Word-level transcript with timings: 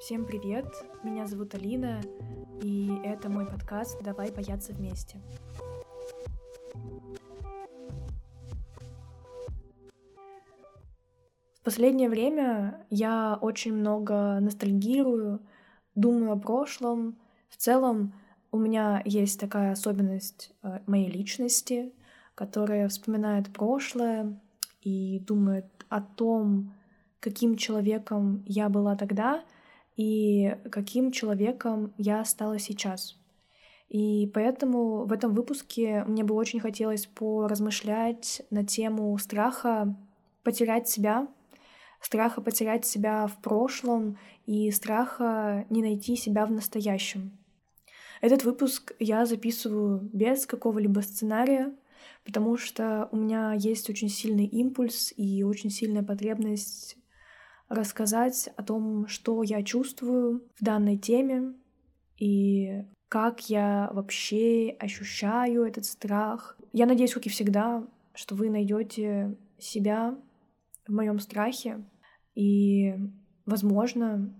Всем 0.00 0.24
привет, 0.24 0.64
меня 1.02 1.26
зовут 1.26 1.54
Алина, 1.54 2.00
и 2.62 2.90
это 3.04 3.28
мой 3.28 3.44
подкаст 3.44 4.02
«Давай 4.02 4.30
бояться 4.30 4.72
вместе». 4.72 5.20
В 11.52 11.62
последнее 11.62 12.08
время 12.08 12.86
я 12.88 13.38
очень 13.42 13.74
много 13.74 14.40
ностальгирую, 14.40 15.42
думаю 15.94 16.32
о 16.32 16.38
прошлом. 16.38 17.18
В 17.50 17.58
целом 17.58 18.14
у 18.52 18.58
меня 18.58 19.02
есть 19.04 19.38
такая 19.38 19.72
особенность 19.72 20.54
э, 20.62 20.78
моей 20.86 21.10
личности, 21.10 21.92
которая 22.34 22.88
вспоминает 22.88 23.52
прошлое 23.52 24.40
и 24.80 25.18
думает 25.20 25.66
о 25.90 26.00
том, 26.00 26.72
каким 27.20 27.58
человеком 27.58 28.42
я 28.46 28.70
была 28.70 28.96
тогда 28.96 29.44
и 30.00 30.56
каким 30.70 31.12
человеком 31.12 31.92
я 31.98 32.24
стала 32.24 32.58
сейчас. 32.58 33.18
И 33.90 34.30
поэтому 34.32 35.04
в 35.04 35.12
этом 35.12 35.34
выпуске 35.34 36.04
мне 36.04 36.24
бы 36.24 36.34
очень 36.34 36.58
хотелось 36.58 37.04
поразмышлять 37.04 38.40
на 38.48 38.64
тему 38.64 39.18
страха 39.18 39.94
потерять 40.42 40.88
себя, 40.88 41.28
страха 42.00 42.40
потерять 42.40 42.86
себя 42.86 43.26
в 43.26 43.42
прошлом 43.42 44.16
и 44.46 44.70
страха 44.70 45.66
не 45.68 45.82
найти 45.82 46.16
себя 46.16 46.46
в 46.46 46.50
настоящем. 46.50 47.32
Этот 48.22 48.42
выпуск 48.44 48.94
я 49.00 49.26
записываю 49.26 50.08
без 50.14 50.46
какого-либо 50.46 51.00
сценария, 51.00 51.74
потому 52.24 52.56
что 52.56 53.10
у 53.12 53.16
меня 53.16 53.52
есть 53.52 53.90
очень 53.90 54.08
сильный 54.08 54.46
импульс 54.46 55.12
и 55.18 55.42
очень 55.42 55.68
сильная 55.68 56.02
потребность 56.02 56.96
рассказать 57.70 58.50
о 58.56 58.62
том, 58.62 59.06
что 59.06 59.42
я 59.42 59.62
чувствую 59.62 60.42
в 60.56 60.62
данной 60.62 60.98
теме 60.98 61.54
и 62.18 62.84
как 63.08 63.48
я 63.48 63.90
вообще 63.92 64.76
ощущаю 64.78 65.64
этот 65.64 65.84
страх. 65.84 66.58
Я 66.72 66.86
надеюсь, 66.86 67.14
как 67.14 67.26
и 67.26 67.30
всегда, 67.30 67.86
что 68.12 68.34
вы 68.34 68.50
найдете 68.50 69.36
себя 69.58 70.18
в 70.86 70.92
моем 70.92 71.18
страхе, 71.18 71.84
и, 72.34 72.94
возможно, 73.46 74.34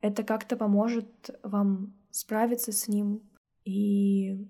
это 0.00 0.22
как-то 0.22 0.56
поможет 0.56 1.30
вам 1.42 1.94
справиться 2.10 2.72
с 2.72 2.88
ним, 2.88 3.22
и 3.64 4.48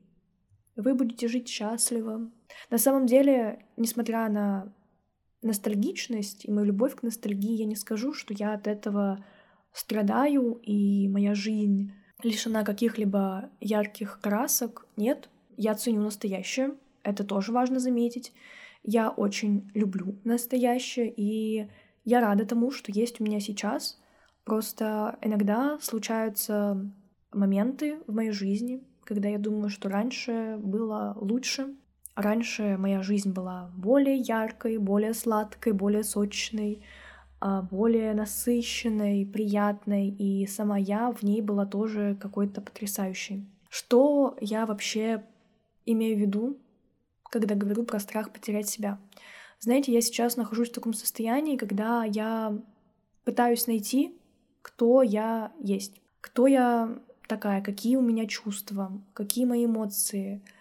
вы 0.76 0.94
будете 0.94 1.28
жить 1.28 1.48
счастливо. 1.48 2.30
На 2.70 2.78
самом 2.78 3.06
деле, 3.06 3.66
несмотря 3.76 4.28
на 4.28 4.72
ностальгичность 5.42 6.44
и 6.44 6.50
мою 6.50 6.66
любовь 6.66 6.94
к 6.94 7.02
ностальгии, 7.02 7.56
я 7.56 7.66
не 7.66 7.76
скажу, 7.76 8.12
что 8.12 8.32
я 8.32 8.54
от 8.54 8.66
этого 8.66 9.24
страдаю, 9.72 10.60
и 10.62 11.08
моя 11.08 11.34
жизнь 11.34 11.92
лишена 12.22 12.62
каких-либо 12.64 13.50
ярких 13.60 14.20
красок. 14.20 14.86
Нет, 14.96 15.28
я 15.56 15.74
ценю 15.74 16.02
настоящее, 16.02 16.76
это 17.02 17.24
тоже 17.24 17.52
важно 17.52 17.80
заметить. 17.80 18.32
Я 18.82 19.10
очень 19.10 19.70
люблю 19.74 20.18
настоящее, 20.24 21.12
и 21.14 21.68
я 22.04 22.20
рада 22.20 22.44
тому, 22.46 22.70
что 22.70 22.92
есть 22.92 23.20
у 23.20 23.24
меня 23.24 23.40
сейчас. 23.40 24.00
Просто 24.44 25.18
иногда 25.22 25.78
случаются 25.80 26.90
моменты 27.32 28.00
в 28.06 28.14
моей 28.14 28.32
жизни, 28.32 28.82
когда 29.04 29.28
я 29.28 29.38
думаю, 29.38 29.68
что 29.68 29.88
раньше 29.88 30.58
было 30.58 31.16
лучше, 31.20 31.76
Раньше 32.14 32.76
моя 32.78 33.02
жизнь 33.02 33.32
была 33.32 33.70
более 33.74 34.16
яркой, 34.16 34.76
более 34.76 35.14
сладкой, 35.14 35.72
более 35.72 36.04
сочной, 36.04 36.84
а, 37.40 37.62
более 37.62 38.12
насыщенной, 38.12 39.24
приятной, 39.24 40.08
и 40.10 40.46
сама 40.46 40.76
я 40.76 41.10
в 41.10 41.22
ней 41.22 41.40
была 41.40 41.64
тоже 41.64 42.18
какой-то 42.20 42.60
потрясающей. 42.60 43.46
Что 43.70 44.36
я 44.40 44.66
вообще 44.66 45.24
имею 45.86 46.16
в 46.18 46.20
виду, 46.20 46.58
когда 47.30 47.54
говорю 47.54 47.84
про 47.84 47.98
страх 47.98 48.30
потерять 48.30 48.68
себя? 48.68 48.98
Знаете, 49.58 49.92
я 49.92 50.02
сейчас 50.02 50.36
нахожусь 50.36 50.68
в 50.68 50.74
таком 50.74 50.92
состоянии, 50.92 51.56
когда 51.56 52.04
я 52.04 52.58
пытаюсь 53.24 53.66
найти, 53.66 54.14
кто 54.60 55.02
я 55.02 55.52
есть, 55.58 56.02
кто 56.20 56.46
я 56.46 56.98
такая, 57.26 57.62
какие 57.62 57.96
у 57.96 58.02
меня 58.02 58.26
чувства, 58.26 58.92
какие 59.14 59.46
мои 59.46 59.64
эмоции— 59.64 60.42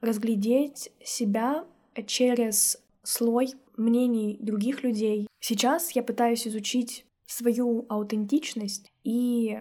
разглядеть 0.00 0.92
себя 1.02 1.64
через 2.06 2.82
слой 3.02 3.54
мнений 3.76 4.38
других 4.40 4.82
людей. 4.82 5.26
Сейчас 5.40 5.92
я 5.92 6.02
пытаюсь 6.02 6.46
изучить 6.46 7.04
свою 7.26 7.86
аутентичность 7.88 8.90
и 9.04 9.60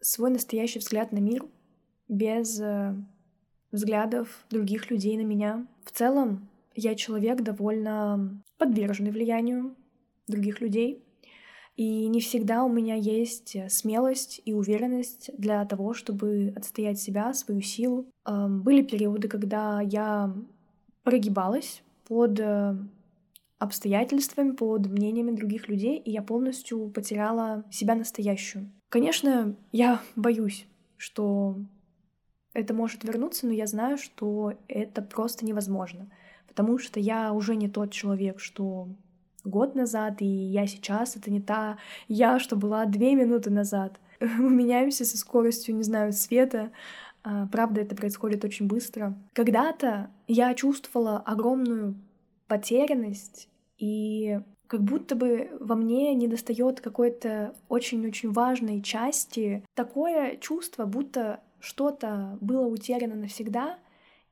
свой 0.00 0.30
настоящий 0.30 0.78
взгляд 0.78 1.12
на 1.12 1.18
мир 1.18 1.46
без 2.08 2.60
э, 2.60 2.94
взглядов 3.72 4.44
других 4.50 4.90
людей 4.90 5.16
на 5.16 5.22
меня. 5.22 5.66
В 5.84 5.90
целом, 5.90 6.48
я 6.74 6.94
человек 6.94 7.42
довольно 7.42 8.42
подверженный 8.58 9.10
влиянию 9.10 9.76
других 10.26 10.60
людей. 10.60 11.02
И 11.76 12.06
не 12.06 12.20
всегда 12.20 12.64
у 12.64 12.68
меня 12.68 12.94
есть 12.94 13.56
э, 13.56 13.68
смелость 13.68 14.40
и 14.44 14.52
уверенность 14.52 15.30
для 15.36 15.64
того, 15.64 15.92
чтобы 15.92 16.52
отстоять 16.56 17.00
себя, 17.00 17.34
свою 17.34 17.62
силу. 17.62 18.06
Были 18.24 18.82
периоды, 18.82 19.28
когда 19.28 19.80
я 19.80 20.34
прогибалась 21.02 21.82
под 22.06 22.38
э, 22.40 22.76
обстоятельствами, 23.58 24.52
под 24.52 24.86
мнениями 24.86 25.34
других 25.34 25.68
людей, 25.68 25.98
и 25.98 26.10
я 26.10 26.22
полностью 26.22 26.90
потеряла 26.90 27.64
себя 27.70 27.94
настоящую. 27.94 28.70
Конечно, 28.88 29.56
я 29.72 30.00
боюсь, 30.16 30.66
что 30.96 31.56
это 32.52 32.72
может 32.72 33.04
вернуться, 33.04 33.46
но 33.46 33.52
я 33.52 33.66
знаю, 33.66 33.98
что 33.98 34.54
это 34.68 35.02
просто 35.02 35.44
невозможно, 35.44 36.10
потому 36.46 36.78
что 36.78 37.00
я 37.00 37.32
уже 37.32 37.56
не 37.56 37.68
тот 37.68 37.90
человек, 37.90 38.38
что 38.40 38.88
год 39.44 39.74
назад, 39.74 40.20
и 40.22 40.26
я 40.26 40.66
сейчас— 40.66 41.16
это 41.16 41.30
не 41.30 41.40
та 41.40 41.78
я, 42.08 42.38
что 42.38 42.56
была 42.56 42.86
две 42.86 43.14
минуты 43.14 43.50
назад. 43.50 44.00
Мы 44.20 44.50
меняемся 44.50 45.04
со 45.04 45.18
скоростью, 45.18 45.74
не 45.74 45.82
знаю, 45.82 46.12
света. 46.12 46.70
А, 47.22 47.46
правда, 47.46 47.80
это 47.80 47.94
происходит 47.94 48.44
очень 48.44 48.66
быстро. 48.66 49.14
Когда-то 49.32 50.10
я 50.26 50.54
чувствовала 50.54 51.18
огромную 51.18 51.94
потерянность, 52.46 53.48
и 53.78 54.40
как 54.66 54.82
будто 54.82 55.14
бы 55.14 55.50
во 55.60 55.74
мне 55.74 56.14
недостает 56.14 56.80
какой-то 56.80 57.54
очень-очень 57.68 58.32
важной 58.32 58.82
части. 58.82 59.64
Такое 59.74 60.36
чувство, 60.36 60.86
будто 60.86 61.40
что-то 61.60 62.38
было 62.40 62.66
утеряно 62.66 63.14
навсегда, 63.14 63.78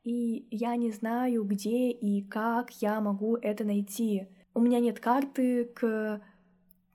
и 0.05 0.47
я 0.51 0.77
не 0.77 0.91
знаю, 0.91 1.45
где 1.45 1.91
и 1.91 2.23
как 2.23 2.71
я 2.83 3.01
могу 3.01 3.37
это 3.37 3.65
найти 3.65 4.27
у 4.55 4.61
меня 4.61 4.81
нет 4.81 5.01
карты 5.01 5.67
к 5.67 6.21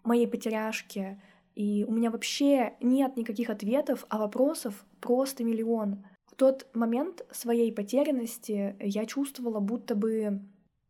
моей 0.04 0.28
потеряшке, 0.28 1.22
и 1.56 1.86
у 1.88 1.92
меня 1.92 2.12
вообще 2.12 2.76
нет 2.82 3.18
никаких 3.18 3.50
ответов, 3.50 4.06
а 4.10 4.20
вопросов 4.20 4.86
просто 5.02 5.44
миллион. 5.44 6.06
В 6.26 6.36
тот 6.36 6.68
момент 6.74 7.26
своей 7.32 7.74
потерянности 7.74 8.76
я 8.80 9.06
чувствовала, 9.06 9.60
будто 9.60 9.96
бы, 9.96 10.42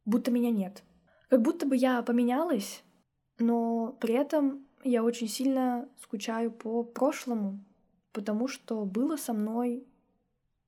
будто 0.05 0.29
меня 0.29 0.51
нет. 0.51 0.83
Как 1.29 1.41
будто 1.41 1.65
бы 1.65 1.75
я 1.75 2.01
поменялась, 2.01 2.83
но 3.39 3.95
при 3.99 4.13
этом 4.13 4.65
я 4.83 5.03
очень 5.03 5.27
сильно 5.27 5.87
скучаю 6.01 6.51
по 6.51 6.83
прошлому, 6.83 7.63
потому 8.11 8.47
что 8.47 8.85
было 8.85 9.15
со 9.15 9.33
мной 9.33 9.85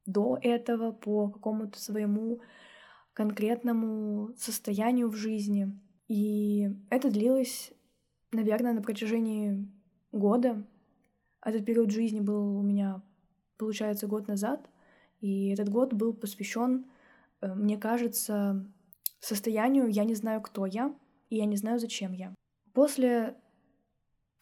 до 0.05 0.37
этого 0.41 0.91
по 0.91 1.29
какому-то 1.29 1.79
своему 1.79 2.41
конкретному 3.13 4.31
состоянию 4.37 5.09
в 5.09 5.15
жизни. 5.15 5.77
И 6.09 6.67
это 6.89 7.11
длилось, 7.11 7.71
наверное, 8.31 8.73
на 8.73 8.81
протяжении 8.81 9.71
года. 10.11 10.65
Этот 11.41 11.65
период 11.65 11.91
жизни 11.91 12.19
был 12.19 12.57
у 12.57 12.63
меня, 12.63 13.01
получается, 13.57 14.07
год 14.07 14.27
назад. 14.27 14.67
И 15.21 15.49
этот 15.49 15.69
год 15.69 15.93
был 15.93 16.13
посвящен, 16.13 16.89
э, 17.41 17.53
мне 17.53 17.77
кажется, 17.77 18.65
состоянию 19.19 19.87
«я 19.87 20.03
не 20.03 20.15
знаю, 20.15 20.41
кто 20.41 20.65
я, 20.65 20.95
и 21.29 21.37
я 21.37 21.45
не 21.45 21.57
знаю, 21.57 21.79
зачем 21.79 22.11
я». 22.13 22.33
После 22.73 23.37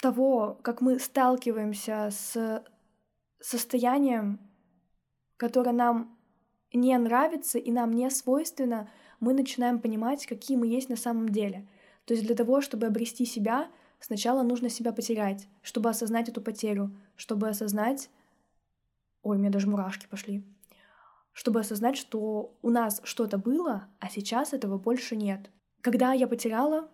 того, 0.02 0.58
как 0.64 0.80
мы 0.82 1.00
сталкиваемся 1.00 2.10
с 2.12 2.64
состоянием, 3.40 4.40
которое 5.36 5.74
нам 5.74 6.18
не 6.74 6.98
нравится 6.98 7.58
и 7.58 7.72
нам 7.72 7.92
не 7.92 8.10
свойственно, 8.10 8.90
мы 9.20 9.34
начинаем 9.34 9.80
понимать, 9.80 10.26
какие 10.26 10.58
мы 10.58 10.68
есть 10.68 10.90
на 10.90 10.96
самом 10.96 11.30
деле. 11.30 11.68
То 12.06 12.14
есть 12.14 12.26
для 12.26 12.36
того, 12.36 12.62
чтобы 12.62 12.86
обрести 12.86 13.26
себя, 13.26 13.70
сначала 14.00 14.44
нужно 14.44 14.70
себя 14.70 14.92
потерять, 14.94 15.48
чтобы 15.62 15.90
осознать 15.90 16.30
эту 16.30 16.42
потерю, 16.42 16.96
чтобы 17.16 17.50
осознать... 17.50 18.10
Ой, 19.24 19.38
у 19.38 19.40
меня 19.40 19.50
даже 19.50 19.68
мурашки 19.68 20.08
пошли. 20.08 20.44
Чтобы 21.34 21.60
осознать, 21.60 21.98
что 21.98 22.56
у 22.62 22.70
нас 22.70 23.02
что-то 23.04 23.38
было, 23.38 23.88
а 24.00 24.10
сейчас 24.10 24.54
этого 24.54 24.78
больше 24.78 25.16
нет. 25.16 25.52
Когда 25.82 26.14
я 26.14 26.28
потеряла 26.28 26.90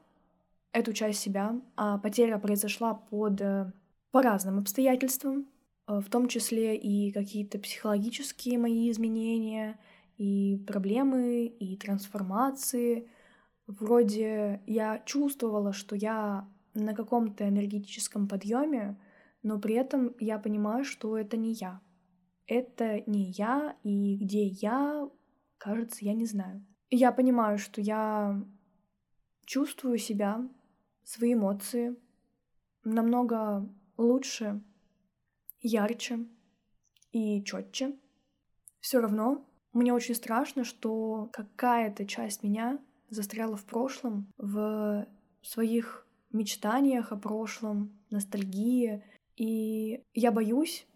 эту 0.72 0.92
часть 0.94 1.20
себя, 1.20 1.62
а 1.76 1.98
потеря 2.00 2.40
произошла 2.40 2.96
под 2.96 3.40
э, 3.40 3.72
по 4.12 4.22
разным 4.22 4.60
обстоятельствам, 4.60 5.48
э, 5.88 6.00
в 6.00 6.10
том 6.10 6.28
числе 6.28 6.76
и 6.76 7.12
какие-то 7.12 7.60
психологические 7.60 8.58
мои 8.58 8.90
изменения, 8.92 9.80
и 10.24 10.58
проблемы, 10.58 11.46
и 11.48 11.76
трансформации. 11.76 13.10
Вроде 13.68 14.62
я 14.66 15.00
чувствовала, 15.06 15.74
что 15.74 15.98
я 15.98 16.48
на 16.74 16.94
каком-то 16.94 17.48
энергетическом 17.48 18.30
подъеме, 18.30 18.98
но 19.42 19.60
при 19.60 19.76
этом 19.76 20.16
я 20.20 20.40
понимаю, 20.40 20.86
что 20.86 21.18
это 21.18 21.36
не 21.36 21.52
я. 21.52 21.82
Это 22.48 23.04
не 23.06 23.32
я, 23.32 23.76
и 23.84 24.16
где 24.16 24.46
я, 24.46 25.10
кажется, 25.58 26.06
я 26.06 26.14
не 26.14 26.26
знаю. 26.26 26.66
я 26.90 27.12
понимаю, 27.12 27.58
что 27.58 27.82
я 27.82 28.42
чувствую 29.46 29.98
себя, 29.98 30.48
свои 31.04 31.34
эмоции 31.34 31.96
намного 32.86 33.70
лучше, 33.98 34.62
ярче 35.60 36.26
и 37.12 37.44
четче. 37.44 37.98
Все 38.80 39.00
равно 39.02 39.46
мне 39.74 39.94
очень 39.94 40.16
страшно, 40.16 40.64
что 40.64 41.30
какая-то 41.34 42.06
часть 42.06 42.44
меня 42.44 42.80
застряла 43.10 43.58
в 43.58 43.66
прошлом, 43.66 44.32
в 44.38 45.06
своих 45.42 46.08
мечтаниях 46.32 47.12
о 47.12 47.18
прошлом, 47.18 47.92
ностальгии. 48.10 49.04
И 49.36 50.02
я 50.14 50.32
боюсь, 50.32 50.88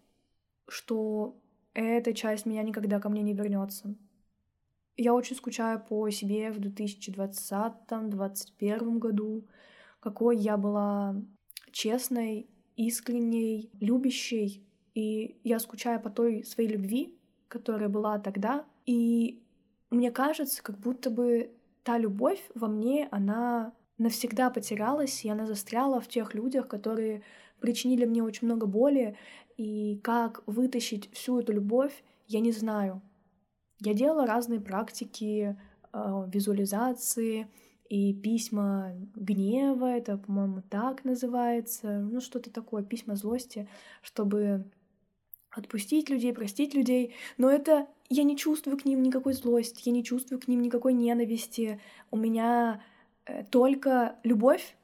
что 0.68 1.36
эта 1.74 2.14
часть 2.14 2.46
меня 2.46 2.62
никогда 2.62 3.00
ко 3.00 3.08
мне 3.08 3.22
не 3.22 3.34
вернется. 3.34 3.96
Я 4.96 5.14
очень 5.14 5.36
скучаю 5.36 5.84
по 5.84 6.10
себе 6.10 6.50
в 6.50 6.58
2020-2021 6.58 8.98
году, 8.98 9.46
какой 10.00 10.36
я 10.36 10.56
была 10.56 11.14
честной, 11.70 12.48
искренней, 12.76 13.70
любящей. 13.80 14.64
И 14.94 15.38
я 15.44 15.60
скучаю 15.60 16.00
по 16.00 16.10
той 16.10 16.42
своей 16.44 16.70
любви, 16.70 17.17
которая 17.48 17.88
была 17.88 18.18
тогда. 18.18 18.64
И 18.86 19.42
мне 19.90 20.10
кажется, 20.10 20.62
как 20.62 20.78
будто 20.78 21.10
бы 21.10 21.50
та 21.82 21.98
любовь 21.98 22.42
во 22.54 22.68
мне, 22.68 23.08
она 23.10 23.72
навсегда 23.98 24.50
потерялась, 24.50 25.24
и 25.24 25.28
она 25.28 25.46
застряла 25.46 26.00
в 26.00 26.08
тех 26.08 26.34
людях, 26.34 26.68
которые 26.68 27.22
причинили 27.60 28.04
мне 28.04 28.22
очень 28.22 28.46
много 28.46 28.66
боли. 28.66 29.16
И 29.56 29.98
как 30.04 30.42
вытащить 30.46 31.10
всю 31.12 31.40
эту 31.40 31.52
любовь, 31.52 32.04
я 32.26 32.40
не 32.40 32.52
знаю. 32.52 33.02
Я 33.80 33.94
делала 33.94 34.26
разные 34.26 34.60
практики, 34.60 35.56
э, 35.92 36.24
визуализации 36.32 37.48
и 37.88 38.12
письма 38.12 38.92
гнева, 39.14 39.86
это, 39.86 40.18
по-моему, 40.18 40.62
так 40.68 41.04
называется, 41.04 42.00
ну 42.00 42.20
что-то 42.20 42.50
такое, 42.50 42.82
письма 42.82 43.16
злости, 43.16 43.68
чтобы 44.02 44.70
отпустить 45.58 46.10
людей, 46.10 46.32
простить 46.32 46.74
людей, 46.74 47.14
но 47.36 47.50
это 47.50 47.86
я 48.08 48.22
не 48.22 48.36
чувствую 48.36 48.78
к 48.78 48.84
ним 48.84 49.02
никакой 49.02 49.34
злости, 49.34 49.82
я 49.84 49.92
не 49.92 50.04
чувствую 50.04 50.40
к 50.40 50.48
ним 50.48 50.62
никакой 50.62 50.92
ненависти, 50.92 51.80
у 52.10 52.16
меня 52.16 52.82
э, 53.26 53.44
только 53.50 54.16
любовь, 54.22 54.76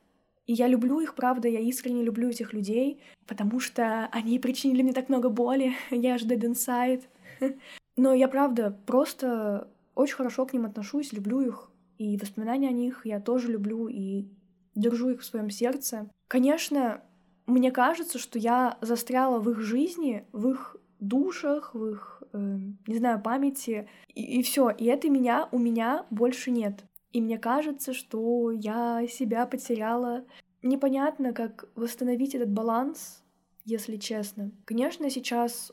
и 0.47 0.53
я 0.53 0.69
люблю 0.69 1.01
их, 1.01 1.15
правда, 1.15 1.49
я 1.49 1.61
искренне 1.61 2.03
люблю 2.03 2.29
этих 2.29 2.53
людей, 2.53 3.01
потому 3.27 3.61
что 3.61 4.09
они 4.13 4.39
причинили 4.39 4.83
мне 4.83 4.93
так 4.93 5.09
много 5.09 5.31
боли, 5.31 5.75
я 5.91 6.19
же 6.19 6.27
dead 6.27 6.41
inside. 6.41 7.03
Но 7.97 8.13
я 8.13 8.29
правда 8.29 8.77
просто 8.87 9.69
очень 9.95 10.17
хорошо 10.17 10.45
к 10.47 10.53
ним 10.53 10.67
отношусь, 10.67 11.13
люблю 11.13 11.41
их, 11.41 11.71
и 11.97 12.17
воспоминания 12.17 12.69
о 12.69 12.73
них 12.73 13.03
я 13.07 13.21
тоже 13.21 13.51
люблю 13.51 13.89
и 13.89 14.27
держу 14.75 15.11
их 15.11 15.21
в 15.21 15.25
своем 15.25 15.51
сердце. 15.51 16.11
Конечно, 16.29 17.03
мне 17.47 17.71
кажется, 17.71 18.19
что 18.19 18.39
я 18.39 18.79
застряла 18.81 19.39
в 19.39 19.51
их 19.51 19.61
жизни, 19.61 20.27
в 20.33 20.49
их 20.49 20.77
душах, 21.01 21.75
в 21.75 21.87
их, 21.87 22.23
э, 22.33 22.59
не 22.87 22.97
знаю, 22.97 23.21
памяти, 23.21 23.89
и, 24.09 24.41
и 24.41 24.43
все. 24.43 24.71
И 24.71 24.87
это 24.87 25.11
меня 25.11 25.49
у 25.53 25.59
меня 25.59 26.07
больше 26.11 26.51
нет. 26.51 26.85
И 27.13 27.21
мне 27.21 27.39
кажется, 27.39 27.93
что 27.93 28.51
я 28.51 29.07
себя 29.07 29.47
потеряла. 29.47 30.25
Непонятно, 30.63 31.33
как 31.33 31.69
восстановить 31.75 32.35
этот 32.35 32.51
баланс, 32.51 33.23
если 33.65 33.97
честно. 33.97 34.51
Конечно, 34.65 35.09
сейчас 35.11 35.73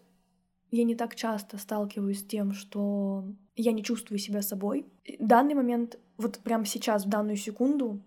я 0.69 0.83
не 0.83 0.95
так 0.95 1.15
часто 1.15 1.57
сталкиваюсь 1.57 2.19
с 2.19 2.25
тем, 2.25 2.53
что 2.53 3.25
я 3.55 3.71
не 3.71 3.83
чувствую 3.83 4.19
себя 4.19 4.41
собой. 4.41 4.85
В 5.19 5.25
данный 5.25 5.53
момент, 5.53 5.97
вот 6.17 6.39
прямо 6.39 6.65
сейчас, 6.65 7.05
в 7.05 7.09
данную 7.09 7.37
секунду, 7.37 8.01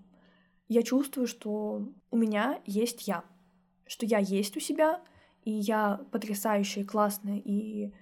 я 0.69 0.83
чувствую, 0.83 1.27
что 1.27 1.89
у 2.11 2.17
меня 2.17 2.61
есть 2.67 3.07
я. 3.07 3.25
Что 3.87 4.07
я 4.07 4.19
есть 4.19 4.57
у 4.57 4.61
себя, 4.61 5.01
и 5.45 5.51
я 5.51 6.01
потрясающая, 6.11 6.85
классная, 6.85 7.41
и 7.45 7.93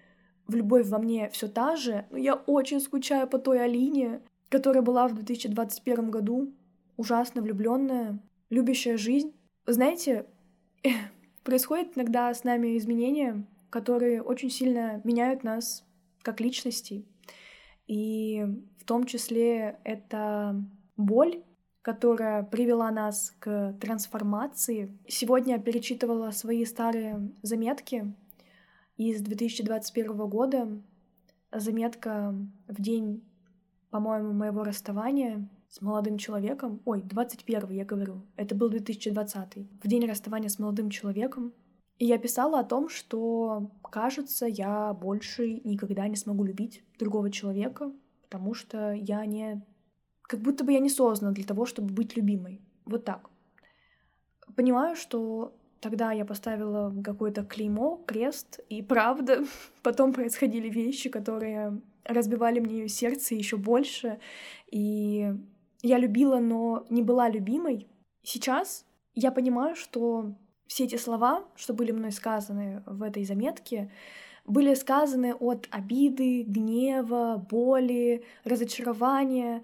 в 0.47 0.55
любовь 0.55 0.87
во 0.89 0.99
мне 0.99 1.29
все 1.31 1.49
та 1.49 1.77
же. 1.77 2.07
Но 2.11 2.19
я 2.19 2.35
очень 2.35 2.81
скучаю 2.81 3.29
по 3.29 3.39
той 3.39 3.63
Алине, 3.63 4.21
которая 4.49 4.83
была 4.83 5.09
в 5.09 5.15
2021 5.15 6.11
году, 6.11 6.53
ужасно 6.97 7.43
влюбленная, 7.43 8.21
любящая 8.51 8.97
жизнь. 8.97 9.33
Знаете, 9.67 10.27
происходит 11.43 11.97
иногда 11.97 12.33
с 12.33 12.45
нами 12.45 12.77
изменения, 12.77 13.47
которые 13.71 14.23
очень 14.23 14.51
сильно 14.51 15.01
меняют 15.05 15.43
нас 15.43 15.85
как 16.23 16.41
личности. 16.41 17.05
И 17.87 18.45
в 18.79 18.85
том 18.85 19.05
числе 19.05 19.79
это 19.85 20.63
боль, 20.97 21.43
которая 21.83 22.45
привела 22.45 22.91
нас 22.91 23.35
к 23.41 23.77
трансформации. 23.81 24.97
Сегодня 25.09 25.57
я 25.57 25.61
перечитывала 25.61 26.31
свои 26.31 26.65
старые 26.65 27.33
заметки 27.43 28.15
из 28.97 29.21
2021 29.21 30.17
года. 30.29 30.69
Заметка 31.53 32.35
в 32.69 32.81
день, 32.81 33.23
по-моему, 33.91 34.33
моего 34.33 34.63
расставания 34.65 35.49
с 35.69 35.81
молодым 35.81 36.19
человеком. 36.19 36.81
Ой, 36.85 37.03
21 37.03 37.71
я 37.71 37.85
говорю. 37.85 38.23
Это 38.37 38.55
был 38.55 38.69
2020. 38.69 39.57
В 39.83 39.89
день 39.89 40.07
расставания 40.07 40.49
с 40.49 40.59
молодым 40.59 40.89
человеком. 40.89 41.53
И 41.99 42.07
я 42.07 42.19
писала 42.19 42.61
о 42.61 42.65
том, 42.65 42.89
что, 42.89 43.71
кажется, 43.91 44.47
я 44.47 44.93
больше 44.93 45.61
никогда 45.65 46.09
не 46.09 46.17
смогу 46.17 46.45
любить 46.45 46.83
другого 46.99 47.31
человека, 47.31 47.93
потому 48.23 48.55
что 48.55 48.93
я 48.93 49.25
не... 49.27 49.65
Как 50.23 50.41
будто 50.41 50.65
бы 50.65 50.73
я 50.73 50.79
не 50.79 50.91
создана 50.91 51.33
для 51.33 51.45
того, 51.45 51.67
чтобы 51.67 51.93
быть 51.93 52.17
любимой. 52.17 52.61
Вот 52.85 53.05
так. 53.05 53.29
Понимаю, 54.57 54.97
что 54.97 55.55
тогда 55.81 56.13
я 56.13 56.25
поставила 56.25 56.95
какое-то 57.03 57.45
клеймо, 57.45 58.03
крест, 58.07 58.61
и 58.69 58.83
правда, 58.83 59.45
потом 59.83 60.13
происходили 60.13 60.69
вещи, 60.69 61.11
которые 61.11 61.81
разбивали 62.05 62.61
мне 62.61 62.89
сердце 62.89 63.35
еще 63.35 63.57
больше, 63.57 64.19
и 64.71 65.35
я 65.83 65.99
любила, 65.99 66.39
но 66.39 66.87
не 66.91 67.03
была 67.03 67.29
любимой. 67.29 67.89
Сейчас 68.23 68.85
я 69.15 69.33
понимаю, 69.33 69.75
что 69.75 70.35
все 70.67 70.85
эти 70.85 70.97
слова, 70.97 71.45
что 71.57 71.75
были 71.75 71.93
мной 71.93 72.13
сказаны 72.13 72.83
в 72.87 73.03
этой 73.03 73.25
заметке, 73.25 73.91
были 74.45 74.75
сказаны 74.75 75.35
от 75.35 75.69
обиды, 75.71 76.45
гнева, 76.45 77.45
боли, 77.51 78.25
разочарования 78.45 79.63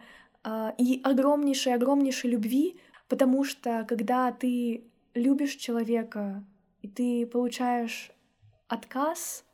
и 0.78 1.00
огромнейшей, 1.04 1.74
огромнейшей 1.74 2.30
любви, 2.30 2.80
потому 3.08 3.44
что 3.44 3.84
когда 3.88 4.32
ты 4.32 4.84
любишь 5.14 5.56
человека 5.56 6.44
и 6.80 6.88
ты 6.88 7.26
получаешь 7.26 8.12
отказ 8.68 9.44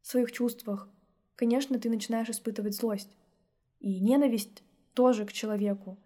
в 0.00 0.06
своих 0.06 0.32
чувствах, 0.32 0.88
конечно, 1.36 1.78
ты 1.78 1.90
начинаешь 1.90 2.30
испытывать 2.30 2.74
злость 2.74 3.10
и 3.80 4.00
ненависть 4.00 4.62
тоже 4.94 5.26
к 5.26 5.32
человеку. 5.32 5.98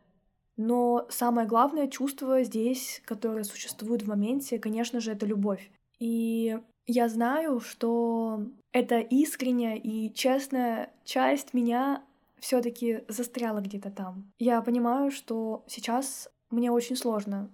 Но 0.57 1.07
самое 1.11 1.47
главное 1.47 1.87
чувство 1.87 2.43
здесь, 2.43 3.03
которое 3.05 3.45
существует 3.45 4.03
в 4.03 4.09
моменте, 4.09 4.59
конечно 4.59 5.01
же, 5.01 5.13
это 5.13 5.27
любовь. 5.27 5.71
И 5.99 6.59
я 6.87 7.09
знаю, 7.09 7.61
что 7.61 8.47
эта 8.73 9.01
искренняя 9.01 9.77
и 9.77 10.13
честная 10.15 10.95
часть 11.05 11.53
меня 11.53 12.03
все-таки 12.39 13.05
застряла 13.09 13.61
где-то 13.61 13.91
там. 13.91 14.33
Я 14.39 14.61
понимаю, 14.63 15.11
что 15.11 15.65
сейчас 15.67 16.29
мне 16.51 16.71
очень 16.71 16.97
сложно 16.97 17.51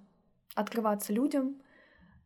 открываться 0.55 1.13
людям, 1.13 1.63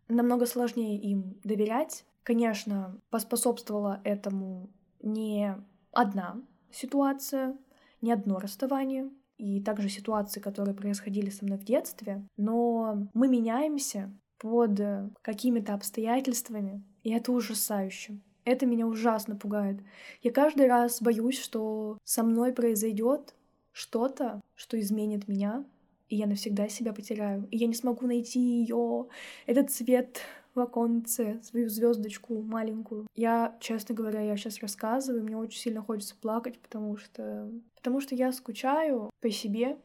намного 0.08 0.46
сложнее 0.46 0.98
им 0.98 1.38
доверять. 1.44 2.04
Конечно, 2.22 3.00
поспособствовала 3.10 4.00
этому 4.04 4.70
не 5.00 5.56
одна 5.92 6.42
ситуация, 6.70 7.56
не 8.00 8.12
одно 8.12 8.38
расставание, 8.38 9.10
и 9.38 9.62
также 9.62 9.88
ситуации, 9.88 10.40
которые 10.40 10.75
происходили 10.75 11.30
со 11.30 11.44
мной 11.44 11.58
в 11.58 11.64
детстве, 11.64 12.26
но 12.36 13.08
мы 13.12 13.28
меняемся 13.28 14.12
под 14.38 14.80
какими-то 15.22 15.75
обстоятельствами, 15.75 16.84
и 17.02 17.10
это 17.10 17.32
ужасающе. 17.32 18.20
Это 18.47 18.65
меня 18.65 18.87
ужасно 18.87 19.35
пугает. 19.35 19.81
Я 20.23 20.31
каждый 20.31 20.69
раз 20.69 21.03
боюсь, 21.03 21.38
что 21.38 21.99
со 22.05 22.23
мной 22.23 22.53
произойдет 22.53 23.35
что-то, 23.73 24.41
что 24.55 24.79
изменит 24.81 25.26
меня, 25.26 25.65
и 26.09 26.17
я 26.17 26.26
навсегда 26.26 26.69
себя 26.69 26.93
потеряю. 26.93 27.49
И 27.50 27.57
я 27.57 27.67
не 27.67 27.75
смогу 27.75 28.07
найти 28.07 28.38
ее, 28.38 29.09
этот 29.47 29.71
цвет 29.71 30.21
в 30.55 30.61
оконце 30.61 31.41
свою 31.43 31.69
звездочку 31.69 32.41
маленькую. 32.41 33.09
Я, 33.17 33.57
честно 33.61 33.97
говоря, 33.97 34.21
я 34.21 34.37
сейчас 34.37 34.61
рассказываю, 34.61 35.25
мне 35.25 35.37
очень 35.37 35.61
сильно 35.61 35.83
хочется 35.83 36.15
плакать, 36.15 36.59
потому 36.61 36.97
что... 36.97 37.50
Потому 37.75 38.00
что 38.00 38.15
я 38.15 38.33
скучаю 38.33 39.11
по 39.21 39.31
себе, 39.31 39.76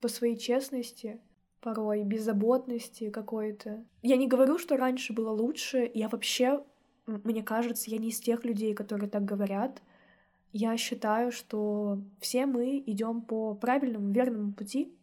по 0.00 0.08
своей 0.08 0.38
честности, 0.38 1.20
порой 1.60 2.02
беззаботности 2.02 3.10
какой-то. 3.10 3.84
Я 4.02 4.16
не 4.16 4.26
говорю, 4.26 4.58
что 4.58 4.78
раньше 4.78 5.12
было 5.12 5.30
лучше. 5.30 5.90
Я 5.94 6.08
вообще, 6.08 6.62
мне 7.06 7.42
кажется, 7.42 7.90
я 7.90 7.98
не 7.98 8.08
из 8.08 8.20
тех 8.20 8.44
людей, 8.44 8.74
которые 8.74 9.08
так 9.08 9.24
говорят. 9.24 9.82
Я 10.52 10.76
считаю, 10.76 11.32
что 11.32 11.98
все 12.20 12.46
мы 12.46 12.82
идем 12.86 13.22
по 13.22 13.54
правильному, 13.54 14.12
верному 14.12 14.52
пути. 14.52 14.94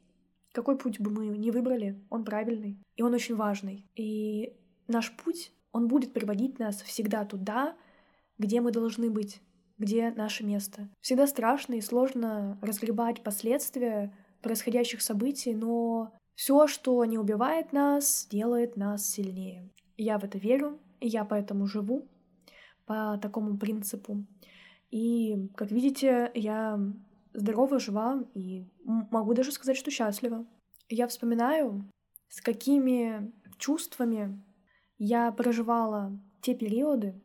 Какой 0.53 0.77
путь 0.77 0.99
бы 0.99 1.11
мы 1.11 1.27
ни 1.37 1.51
выбрали, 1.51 1.99
он 2.09 2.25
правильный, 2.25 2.77
и 2.95 3.03
он 3.03 3.13
очень 3.13 3.35
важный. 3.35 3.85
И 3.95 4.53
наш 4.87 5.15
путь, 5.15 5.51
он 5.71 5.87
будет 5.87 6.13
приводить 6.13 6.59
нас 6.59 6.81
всегда 6.81 7.25
туда, 7.25 7.75
где 8.37 8.59
мы 8.59 8.71
должны 8.71 9.09
быть, 9.09 9.41
где 9.77 10.11
наше 10.11 10.43
место. 10.43 10.89
Всегда 11.01 11.27
страшно 11.27 11.75
и 11.75 11.81
сложно 11.81 12.57
разгребать 12.61 13.23
последствия 13.23 14.13
происходящих 14.41 15.01
событий, 15.01 15.53
но 15.53 16.11
все, 16.35 16.67
что 16.67 17.03
не 17.05 17.17
убивает 17.17 17.71
нас, 17.71 18.27
делает 18.29 18.75
нас 18.75 19.07
сильнее. 19.07 19.69
Я 19.97 20.17
в 20.17 20.23
это 20.23 20.37
верю, 20.37 20.79
я 21.07 21.25
поэтому 21.25 21.65
живу 21.65 22.07
по 22.85 23.17
такому 23.21 23.57
принципу. 23.57 24.25
И, 24.89 25.49
как 25.55 25.71
видите, 25.71 26.31
я 26.35 26.79
здорова, 27.33 27.79
жива 27.79 28.23
и 28.33 28.67
могу 28.83 29.33
даже 29.33 29.51
сказать, 29.51 29.77
что 29.77 29.91
счастлива. 29.91 30.45
Я 30.89 31.07
вспоминаю, 31.07 31.89
с 32.29 32.41
какими 32.41 33.31
чувствами 33.57 34.43
я 34.97 35.31
проживала 35.31 36.19
те 36.41 36.53
периоды, 36.53 37.21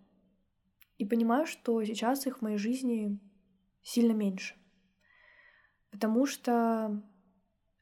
и 0.99 1.05
понимаю, 1.05 1.47
что 1.47 1.83
сейчас 1.85 2.27
их 2.27 2.39
в 2.39 2.43
моей 2.43 2.57
жизни 2.57 3.19
сильно 3.83 4.13
меньше. 4.13 4.55
Потому 5.91 6.27
что 6.27 7.03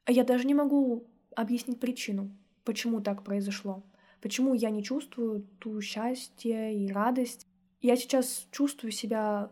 я 0.07 0.23
даже 0.23 0.45
не 0.45 0.53
могу 0.53 1.07
объяснить 1.35 1.79
причину, 1.79 2.35
почему 2.63 3.01
так 3.01 3.23
произошло, 3.23 3.83
почему 4.25 4.55
я 4.55 4.71
не 4.71 4.81
чувствую 4.81 5.43
ту 5.59 5.79
счастье 5.81 6.75
и 6.75 6.91
радость. 6.91 7.45
Я 7.79 7.95
сейчас 7.95 8.47
чувствую 8.49 8.91
себя 8.91 9.51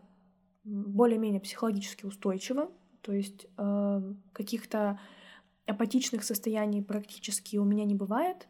более-менее 0.64 1.40
психологически 1.40 2.08
устойчиво, 2.08 2.72
то 3.02 3.14
есть 3.14 3.46
э, 3.56 4.14
каких-то 4.34 5.00
апатичных 5.68 6.24
состояний 6.24 6.82
практически 6.82 7.58
у 7.58 7.66
меня 7.66 7.86
не 7.86 7.94
бывает. 7.94 8.48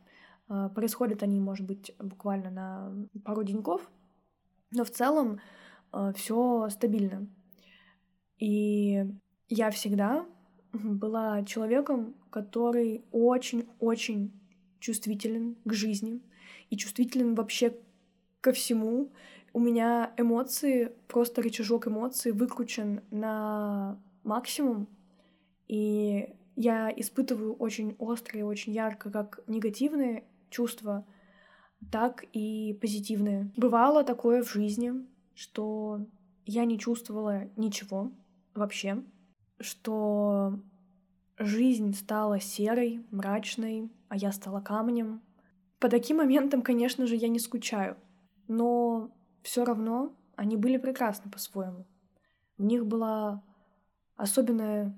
Э, 0.48 0.70
происходят 0.74 1.24
они, 1.24 1.42
может 1.42 1.68
быть, 1.68 1.94
буквально 2.00 2.52
на 2.52 3.08
пару 3.26 3.44
деньков, 3.44 3.92
но 4.72 4.86
в 4.86 4.92
целом 4.92 5.42
э, 5.92 6.14
все 6.16 6.70
стабильно. 6.70 7.28
И 8.40 9.04
я 9.50 9.72
всегда 9.72 10.26
была 10.72 11.44
человеком, 11.44 12.16
который 12.30 13.04
очень-очень 13.12 14.32
чувствителен 14.84 15.56
к 15.64 15.74
жизни 15.74 16.22
и 16.70 16.76
чувствителен 16.76 17.36
вообще 17.36 17.74
ко 18.42 18.52
всему. 18.52 19.14
У 19.54 19.60
меня 19.60 20.14
эмоции, 20.18 20.92
просто 21.08 21.42
рычажок 21.42 21.88
эмоций 21.88 22.34
выкручен 22.34 23.02
на 23.10 23.98
максимум, 24.24 24.90
и 25.70 26.36
я 26.58 26.92
испытываю 26.96 27.54
очень 27.56 27.96
остро 27.98 28.38
и 28.40 28.44
очень 28.44 28.74
ярко 28.74 29.10
как 29.10 29.40
негативные 29.48 30.26
чувства, 30.50 31.06
так 31.90 32.26
и 32.34 32.78
позитивные. 32.82 33.54
Бывало 33.56 34.04
такое 34.04 34.44
в 34.44 34.52
жизни, 34.52 34.94
что 35.34 36.06
я 36.46 36.66
не 36.66 36.78
чувствовала 36.78 37.50
ничего 37.56 38.12
вообще, 38.54 39.02
что 39.62 40.60
жизнь 41.38 41.94
стала 41.94 42.40
серой, 42.40 43.06
мрачной, 43.12 43.92
а 44.10 44.18
я 44.18 44.32
стала 44.32 44.62
камнем. 44.62 45.22
По 45.80 45.90
таким 45.90 46.18
моментам, 46.18 46.62
конечно 46.62 47.08
же, 47.08 47.16
я 47.16 47.28
не 47.28 47.40
скучаю, 47.40 47.98
но 48.48 49.12
все 49.42 49.66
равно 49.66 50.16
они 50.36 50.58
были 50.58 50.78
прекрасны 50.78 51.30
по-своему. 51.30 51.86
В 52.58 52.64
них 52.64 52.86
была 52.86 53.44
особенная 54.16 54.98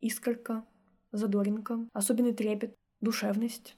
искорка, 0.00 0.64
задоринка, 1.12 1.88
особенный 1.92 2.34
трепет, 2.34 2.74
душевность. 3.00 3.76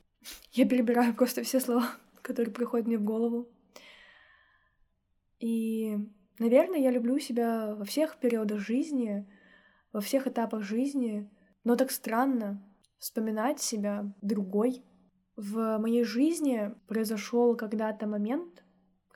Я 0.52 0.66
перебираю 0.66 1.14
просто 1.14 1.42
все 1.42 1.60
слова, 1.60 1.90
которые 2.22 2.52
приходят 2.52 2.86
мне 2.86 2.98
в 2.98 3.04
голову. 3.04 3.48
И, 5.38 5.98
наверное, 6.38 6.80
я 6.80 6.90
люблю 6.90 7.18
себя 7.18 7.74
во 7.74 7.84
всех 7.84 8.16
периодах 8.18 8.60
жизни, 8.60 9.28
во 9.92 10.00
всех 10.00 10.26
этапах 10.26 10.62
жизни, 10.62 11.30
но 11.66 11.74
так 11.74 11.90
странно 11.90 12.62
вспоминать 13.00 13.60
себя 13.60 14.14
другой. 14.22 14.84
В 15.34 15.78
моей 15.78 16.04
жизни 16.04 16.72
произошел 16.86 17.56
когда-то 17.56 18.06
момент, 18.06 18.64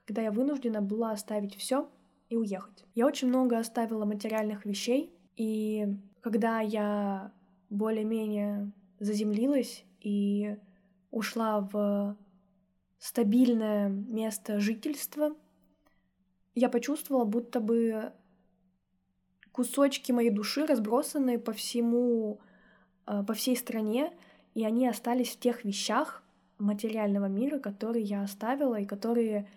когда 0.04 0.22
я 0.22 0.32
вынуждена 0.32 0.82
была 0.82 1.12
оставить 1.12 1.54
все 1.54 1.88
и 2.28 2.34
уехать. 2.34 2.84
Я 2.96 3.06
очень 3.06 3.28
много 3.28 3.56
оставила 3.56 4.04
материальных 4.04 4.64
вещей, 4.64 5.14
и 5.36 5.86
когда 6.22 6.58
я 6.58 7.32
более-менее 7.70 8.72
заземлилась 8.98 9.84
и 10.00 10.56
ушла 11.12 11.60
в 11.60 12.16
стабильное 12.98 13.90
место 13.90 14.58
жительства, 14.58 15.36
я 16.56 16.68
почувствовала, 16.68 17.24
будто 17.24 17.60
бы 17.60 18.12
кусочки 19.52 20.12
моей 20.12 20.30
души, 20.30 20.66
разбросанные 20.66 21.38
по 21.38 21.52
всему, 21.52 22.40
э, 23.06 23.22
по 23.26 23.34
всей 23.34 23.56
стране, 23.56 24.12
и 24.54 24.64
они 24.64 24.88
остались 24.88 25.30
в 25.30 25.40
тех 25.40 25.64
вещах 25.64 26.22
материального 26.58 27.26
мира, 27.26 27.58
которые 27.58 28.04
я 28.04 28.22
оставила 28.22 28.78
и 28.78 28.86
которые 28.86 29.48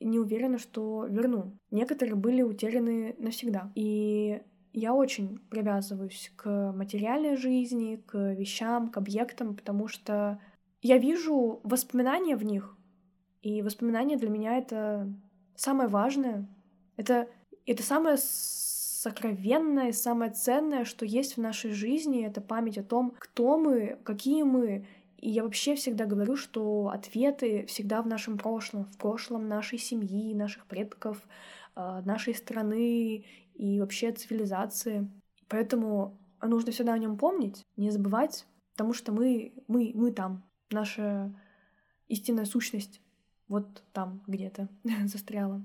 не 0.00 0.18
уверена, 0.18 0.58
что 0.58 1.06
верну. 1.06 1.56
Некоторые 1.70 2.16
были 2.16 2.42
утеряны 2.42 3.14
навсегда. 3.18 3.70
И 3.74 4.42
я 4.72 4.94
очень 4.94 5.38
привязываюсь 5.50 6.32
к 6.36 6.72
материальной 6.72 7.36
жизни, 7.36 8.02
к 8.06 8.34
вещам, 8.34 8.88
к 8.90 8.96
объектам, 8.96 9.54
потому 9.54 9.88
что 9.88 10.40
я 10.80 10.98
вижу 10.98 11.60
воспоминания 11.62 12.36
в 12.36 12.44
них, 12.44 12.76
и 13.42 13.60
воспоминания 13.62 14.16
для 14.16 14.30
меня 14.30 14.56
это 14.56 15.12
самое 15.56 15.88
важное. 15.88 16.48
Это, 16.96 17.28
это 17.66 17.82
самое 17.82 18.16
сокровенное 19.02 19.92
самое 19.92 20.30
ценное, 20.30 20.84
что 20.84 21.04
есть 21.04 21.36
в 21.36 21.40
нашей 21.40 21.72
жизни, 21.72 22.24
это 22.24 22.40
память 22.40 22.78
о 22.78 22.84
том, 22.84 23.12
кто 23.18 23.58
мы, 23.58 23.98
какие 24.04 24.44
мы. 24.44 24.86
И 25.16 25.28
я 25.28 25.42
вообще 25.42 25.74
всегда 25.74 26.06
говорю, 26.06 26.36
что 26.36 26.88
ответы 26.88 27.66
всегда 27.66 28.00
в 28.02 28.06
нашем 28.06 28.38
прошлом, 28.38 28.84
в 28.84 28.96
прошлом 28.96 29.48
нашей 29.48 29.78
семьи, 29.78 30.34
наших 30.34 30.66
предков, 30.66 31.20
а, 31.74 32.00
нашей 32.02 32.32
страны 32.34 33.24
и 33.54 33.80
вообще 33.80 34.12
цивилизации. 34.12 35.10
Поэтому 35.48 36.16
нужно 36.40 36.70
всегда 36.70 36.94
о 36.94 36.98
нем 36.98 37.16
помнить, 37.18 37.64
не 37.76 37.90
забывать, 37.90 38.46
потому 38.72 38.92
что 38.92 39.10
мы, 39.10 39.52
мы, 39.66 39.90
мы 39.96 40.12
там, 40.12 40.44
наша 40.70 41.34
истинная 42.06 42.44
сущность 42.44 43.00
вот 43.48 43.82
там 43.92 44.22
где-то 44.28 44.68
застряла. 45.06 45.60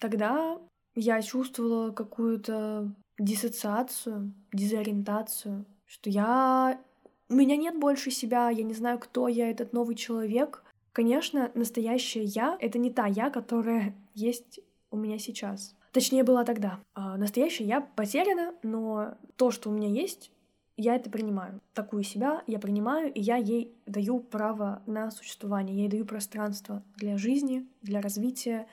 Тогда 0.00 0.58
я 0.94 1.20
чувствовала 1.22 1.90
какую-то 1.90 2.92
диссоциацию, 3.18 4.32
дезориентацию, 4.52 5.64
что 5.86 6.10
я... 6.10 6.80
У 7.28 7.34
меня 7.34 7.56
нет 7.56 7.78
больше 7.78 8.10
себя, 8.10 8.50
я 8.50 8.62
не 8.62 8.74
знаю, 8.74 8.98
кто 8.98 9.28
я, 9.28 9.50
этот 9.50 9.72
новый 9.72 9.94
человек. 9.94 10.62
Конечно, 10.92 11.50
настоящая 11.54 12.24
я— 12.24 12.56
это 12.60 12.78
не 12.78 12.90
та 12.90 13.06
я, 13.06 13.30
которая 13.30 13.94
есть 14.14 14.60
у 14.90 14.96
меня 14.96 15.18
сейчас. 15.18 15.74
Точнее, 15.92 16.24
была 16.24 16.44
тогда. 16.44 16.80
А 16.94 17.16
настоящая 17.16 17.64
я 17.64 17.80
потеряна, 17.80 18.54
но 18.62 19.14
то, 19.36 19.50
что 19.50 19.70
у 19.70 19.72
меня 19.72 19.88
есть, 19.88 20.30
я 20.76 20.96
это 20.96 21.10
принимаю. 21.10 21.60
Такую 21.74 22.02
себя 22.02 22.42
я 22.46 22.58
принимаю, 22.58 23.12
и 23.12 23.20
я 23.20 23.36
ей 23.36 23.74
даю 23.86 24.20
право 24.20 24.82
на 24.86 25.10
существование, 25.10 25.76
я 25.76 25.82
ей 25.82 25.90
даю 25.90 26.04
пространство 26.06 26.82
для 26.96 27.18
жизни, 27.18 27.66
для 27.82 28.00
развития, 28.00 28.66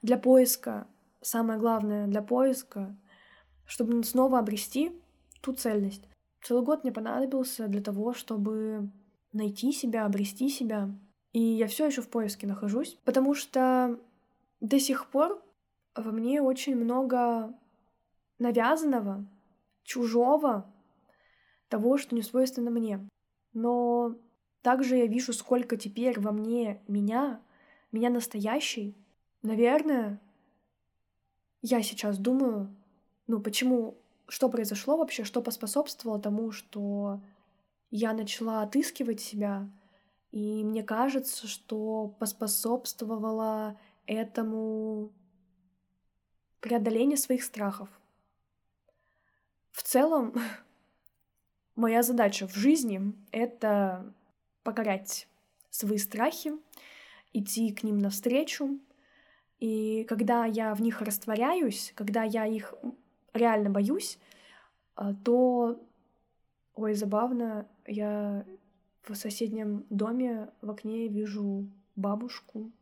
для 0.00 0.16
поиска 0.16 0.86
самое 1.22 1.58
главное 1.58 2.06
для 2.06 2.22
поиска, 2.22 2.96
чтобы 3.66 4.02
снова 4.04 4.38
обрести 4.38 4.92
ту 5.40 5.52
цельность. 5.52 6.08
Целый 6.42 6.64
год 6.64 6.82
мне 6.82 6.92
понадобился 6.92 7.68
для 7.68 7.82
того, 7.82 8.12
чтобы 8.14 8.90
найти 9.32 9.72
себя, 9.72 10.06
обрести 10.06 10.48
себя. 10.48 10.90
И 11.32 11.40
я 11.40 11.66
все 11.66 11.86
еще 11.86 12.02
в 12.02 12.08
поиске 12.08 12.46
нахожусь, 12.46 12.98
потому 13.04 13.34
что 13.34 13.98
до 14.60 14.80
сих 14.80 15.06
пор 15.10 15.42
во 15.94 16.10
мне 16.10 16.42
очень 16.42 16.76
много 16.76 17.54
навязанного, 18.38 19.26
чужого, 19.84 20.72
того, 21.68 21.98
что 21.98 22.14
не 22.14 22.22
свойственно 22.22 22.70
мне. 22.70 23.08
Но 23.52 24.16
Также 24.62 24.96
я 24.96 25.06
вижу, 25.06 25.32
сколько 25.32 25.76
теперь 25.76 26.20
во 26.20 26.32
мне 26.32 26.82
меня, 26.86 27.40
меня 27.92 28.10
настоящий. 28.10 28.94
Наверное, 29.42 30.20
я 31.62 31.82
сейчас 31.82 32.18
думаю, 32.18 32.74
ну 33.26 33.40
почему, 33.40 33.98
что 34.28 34.48
произошло 34.48 34.96
вообще, 34.96 35.24
что 35.24 35.42
поспособствовало 35.42 36.20
тому, 36.20 36.52
что 36.52 37.20
я 37.90 38.12
начала 38.12 38.62
отыскивать 38.62 39.20
себя, 39.20 39.68
и 40.30 40.64
мне 40.64 40.82
кажется, 40.82 41.46
что 41.46 42.14
поспособствовало 42.18 43.78
этому 44.06 45.12
преодоление 46.60 47.16
своих 47.16 47.42
страхов. 47.42 47.88
В 49.72 49.82
целом, 49.82 50.34
моя 51.74 52.02
задача 52.02 52.46
в 52.46 52.54
жизни— 52.54 53.12
это 53.32 54.12
покорять 54.62 55.26
свои 55.70 55.98
страхи, 55.98 56.52
идти 57.32 57.72
к 57.72 57.82
ним 57.82 57.98
навстречу. 57.98 58.78
И 59.60 60.04
когда 60.08 60.46
я 60.46 60.74
в 60.74 60.80
них 60.80 61.02
растворяюсь, 61.02 61.92
когда 61.94 62.24
я 62.24 62.46
их 62.46 62.74
реально 63.34 63.70
боюсь, 63.70 64.18
а, 64.94 65.14
то, 65.14 65.78
ой, 66.74 66.94
забавно, 66.94 67.68
я 67.86 68.44
в 69.02 69.14
соседнем 69.14 69.84
доме 69.90 70.48
в 70.62 70.70
окне 70.70 71.08
вижу 71.08 71.68
бабушку, 71.94 72.72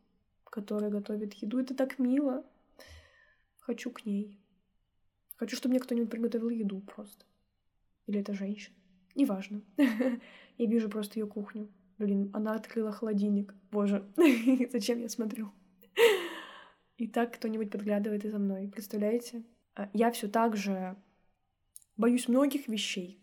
которая 0.45 0.89
готовит 0.89 1.33
еду. 1.35 1.59
Это 1.59 1.75
так 1.75 1.99
мило. 1.99 2.45
Хочу 3.59 3.91
к 3.91 4.05
ней. 4.05 4.39
Хочу, 5.35 5.57
чтобы 5.57 5.73
мне 5.73 5.79
кто-нибудь 5.79 6.09
приготовил 6.09 6.49
еду 6.49 6.79
просто. 6.81 7.25
Или 8.07 8.21
это 8.21 8.33
женщина. 8.33 8.75
Неважно. 9.15 9.61
Я 9.77 10.65
вижу 10.65 10.89
просто 10.89 11.19
ее 11.19 11.27
кухню. 11.27 11.69
Блин, 11.97 12.29
она 12.33 12.53
открыла 12.53 12.91
холодильник. 12.91 13.53
Боже, 13.71 14.05
зачем 14.71 14.99
я 14.99 15.09
смотрю? 15.09 15.51
И 16.99 17.07
так 17.07 17.33
кто-нибудь 17.35 17.71
подглядывает 17.71 18.25
и 18.25 18.29
за 18.29 18.39
мной. 18.39 18.67
Представляете? 18.67 19.41
А, 19.73 19.89
я 19.93 20.11
все 20.11 20.27
так 20.27 20.57
же 20.57 20.97
боюсь 21.95 22.27
многих 22.27 22.67
вещей. 22.67 23.17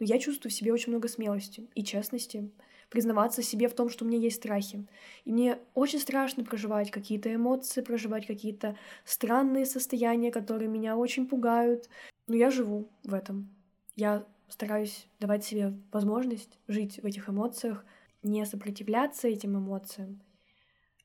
Но 0.00 0.06
я 0.06 0.18
чувствую 0.18 0.50
в 0.50 0.54
себе 0.54 0.72
очень 0.72 0.90
много 0.90 1.06
смелости 1.06 1.68
и 1.76 1.84
честности, 1.84 2.50
признаваться 2.90 3.40
себе 3.40 3.68
в 3.68 3.74
том, 3.74 3.88
что 3.88 4.04
у 4.04 4.08
меня 4.08 4.18
есть 4.18 4.38
страхи. 4.38 4.88
И 5.24 5.30
мне 5.30 5.60
очень 5.74 6.00
страшно 6.00 6.44
проживать 6.44 6.90
какие-то 6.90 7.32
эмоции, 7.32 7.82
проживать 7.82 8.26
какие-то 8.26 8.76
странные 9.04 9.64
состояния, 9.64 10.32
которые 10.32 10.68
меня 10.68 10.96
очень 10.96 11.28
пугают. 11.28 11.88
Но 12.26 12.34
я 12.34 12.50
живу 12.50 12.88
в 13.04 13.14
этом. 13.14 13.48
Я 13.94 14.26
стараюсь 14.48 15.06
давать 15.20 15.44
себе 15.44 15.72
возможность 15.92 16.58
жить 16.66 16.98
в 17.00 17.06
этих 17.06 17.28
эмоциях, 17.28 17.84
не 18.24 18.44
сопротивляться 18.44 19.28
этим 19.28 19.56
эмоциям, 19.56 20.20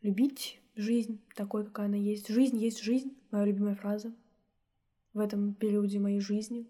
любить 0.01 0.59
жизнь 0.79 1.21
такой, 1.35 1.65
какая 1.65 1.87
она 1.87 1.97
есть. 1.97 2.29
Жизнь 2.29 2.57
есть 2.57 2.81
жизнь, 2.81 3.15
моя 3.31 3.45
любимая 3.45 3.75
фраза 3.75 4.13
в 5.13 5.19
этом 5.19 5.53
периоде 5.53 5.99
моей 5.99 6.19
жизни. 6.19 6.67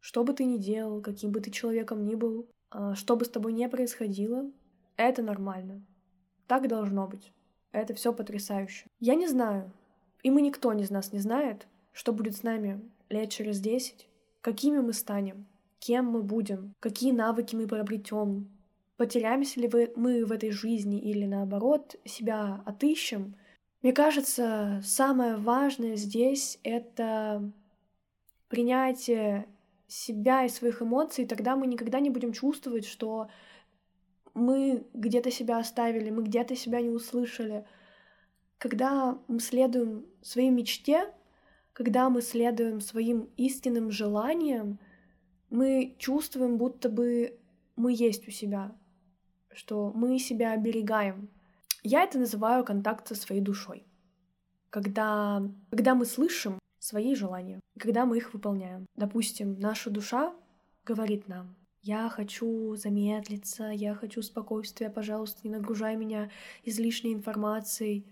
Что 0.00 0.24
бы 0.24 0.32
ты 0.32 0.44
ни 0.44 0.58
делал, 0.58 1.00
каким 1.00 1.32
бы 1.32 1.40
ты 1.40 1.50
человеком 1.50 2.04
ни 2.04 2.14
был, 2.14 2.48
а, 2.70 2.94
что 2.94 3.16
бы 3.16 3.24
с 3.24 3.28
тобой 3.28 3.52
ни 3.52 3.66
происходило, 3.66 4.50
это 4.96 5.22
нормально. 5.22 5.84
Так 6.46 6.68
должно 6.68 7.06
быть. 7.06 7.32
Это 7.72 7.94
все 7.94 8.12
потрясающе. 8.12 8.86
Я 9.00 9.14
не 9.14 9.26
знаю, 9.26 9.72
и 10.22 10.30
мы 10.30 10.40
никто 10.40 10.72
из 10.72 10.90
нас 10.90 11.12
не 11.12 11.18
знает, 11.18 11.66
что 11.92 12.12
будет 12.12 12.36
с 12.36 12.42
нами 12.42 12.80
лет 13.08 13.30
через 13.30 13.60
десять, 13.60 14.08
какими 14.40 14.78
мы 14.78 14.92
станем, 14.92 15.46
кем 15.78 16.06
мы 16.06 16.22
будем, 16.22 16.74
какие 16.80 17.12
навыки 17.12 17.54
мы 17.54 17.66
приобретем, 17.66 18.48
потеряемся 18.98 19.60
ли 19.60 19.70
мы 19.96 20.26
в 20.26 20.32
этой 20.32 20.50
жизни 20.50 21.00
или 21.00 21.24
наоборот 21.24 21.94
себя 22.04 22.62
отыщем. 22.66 23.36
Мне 23.80 23.92
кажется, 23.92 24.82
самое 24.84 25.36
важное 25.36 25.94
здесь— 25.94 26.58
это 26.64 27.50
принятие 28.48 29.46
себя 29.86 30.44
и 30.44 30.48
своих 30.48 30.82
эмоций, 30.82 31.26
тогда 31.26 31.54
мы 31.54 31.68
никогда 31.68 32.00
не 32.00 32.10
будем 32.10 32.32
чувствовать, 32.32 32.86
что 32.86 33.28
мы 34.34 34.84
где-то 34.94 35.30
себя 35.30 35.58
оставили, 35.58 36.10
мы 36.10 36.24
где-то 36.24 36.56
себя 36.56 36.80
не 36.80 36.90
услышали. 36.90 37.64
Когда 38.58 39.16
мы 39.28 39.38
следуем 39.38 40.06
своей 40.22 40.50
мечте, 40.50 41.12
когда 41.72 42.10
мы 42.10 42.20
следуем 42.20 42.80
своим 42.80 43.30
истинным 43.36 43.92
желаниям, 43.92 44.80
мы 45.50 45.94
чувствуем, 45.98 46.58
будто 46.58 46.88
бы 46.88 47.38
мы 47.76 47.92
есть 47.92 48.26
у 48.26 48.32
себя, 48.32 48.74
что 49.58 49.92
мы 49.92 50.18
себя 50.20 50.52
оберегаем. 50.52 51.28
Я 51.82 52.04
это 52.04 52.18
называю 52.18 52.64
контакт 52.64 53.08
со 53.08 53.16
своей 53.16 53.40
душой. 53.40 53.84
Когда, 54.70 55.42
когда 55.70 55.94
мы 55.96 56.06
слышим 56.06 56.58
свои 56.78 57.16
желания, 57.16 57.58
когда 57.78 58.06
мы 58.06 58.18
их 58.18 58.32
выполняем. 58.32 58.86
Допустим, 58.94 59.58
наша 59.58 59.90
душа 59.90 60.32
говорит 60.84 61.26
нам, 61.26 61.56
я 61.82 62.08
хочу 62.08 62.76
замедлиться, 62.76 63.64
я 63.70 63.94
хочу 63.94 64.22
спокойствия, 64.22 64.90
пожалуйста, 64.90 65.40
не 65.42 65.50
нагружай 65.50 65.96
меня 65.96 66.30
излишней 66.64 67.14
информацией, 67.14 68.06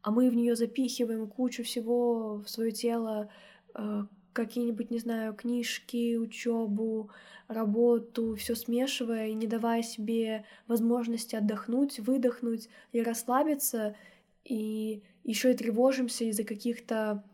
а 0.00 0.10
мы 0.10 0.30
в 0.30 0.34
нее 0.34 0.56
запихиваем 0.56 1.28
кучу 1.28 1.62
всего 1.62 2.38
в 2.38 2.48
свое 2.48 2.72
тело, 2.72 3.28
э, 3.74 4.02
какие-нибудь, 4.36 4.90
не 4.90 4.98
знаю, 4.98 5.34
книжки, 5.34 6.16
учебу, 6.16 7.10
работу, 7.48 8.36
все 8.36 8.54
смешивая 8.54 9.28
и 9.28 9.34
не 9.34 9.46
давая 9.46 9.82
себе 9.82 10.44
возможности 10.66 11.34
отдохнуть, 11.36 11.98
выдохнуть 11.98 12.68
и 12.92 13.02
расслабиться, 13.02 13.96
и 14.44 15.02
еще 15.24 15.52
и 15.52 15.56
тревожимся 15.56 16.24
из-за 16.24 16.44
каких-то 16.44 17.24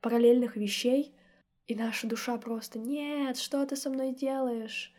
параллельных 0.00 0.56
вещей, 0.56 1.14
и 1.66 1.74
наша 1.76 2.08
душа 2.08 2.36
просто 2.36 2.80
«Нет, 2.80 3.38
что 3.38 3.64
ты 3.64 3.76
со 3.76 3.90
мной 3.90 4.12
делаешь?» 4.12 4.92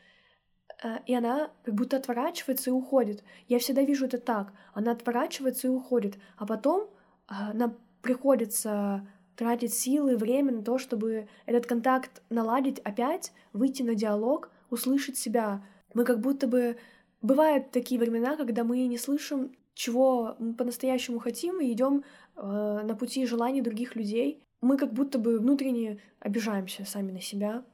э, 0.81 0.99
И 1.05 1.13
она 1.13 1.51
как 1.63 1.75
будто 1.75 1.97
отворачивается 1.97 2.69
и 2.69 2.73
уходит. 2.73 3.23
Я 3.49 3.59
всегда 3.59 3.81
вижу 3.81 4.05
это 4.05 4.17
так. 4.17 4.53
Она 4.73 4.91
отворачивается 4.93 5.67
и 5.67 5.71
уходит. 5.71 6.17
А 6.37 6.45
потом 6.45 6.89
э, 7.29 7.33
нам 7.53 7.77
приходится 8.01 9.05
тратить 9.41 9.73
силы, 9.73 10.17
время 10.17 10.51
на 10.51 10.61
то, 10.61 10.77
чтобы 10.77 11.27
этот 11.47 11.65
контакт 11.65 12.21
наладить 12.29 12.77
опять, 12.77 13.33
выйти 13.53 13.81
на 13.81 13.95
диалог, 13.95 14.51
услышать 14.69 15.17
себя. 15.17 15.65
Мы 15.95 16.05
как 16.05 16.19
будто 16.19 16.45
бы... 16.45 16.77
Бывают 17.23 17.71
такие 17.71 17.99
времена, 17.99 18.35
когда 18.35 18.63
мы 18.63 18.85
не 18.85 18.99
слышим, 18.99 19.51
чего 19.73 20.35
мы 20.37 20.53
по-настоящему 20.53 21.17
хотим, 21.17 21.59
и 21.59 21.71
идем 21.71 22.03
э, 22.35 22.41
на 22.83 22.95
пути 22.95 23.25
желаний 23.25 23.61
других 23.61 23.95
людей 23.95 24.43
мы 24.61 24.77
как 24.77 24.93
будто 24.93 25.17
бы 25.17 25.39
внутренне 25.39 25.99
обижаемся 26.19 26.85
сами 26.85 27.11
на 27.11 27.19
себя 27.19 27.65